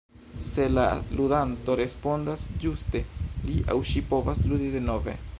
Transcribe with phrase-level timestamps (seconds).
[0.43, 0.85] Se la
[1.17, 3.01] ludanto respondas ĝuste,
[3.49, 5.19] li aŭ ŝi povas ludi denove.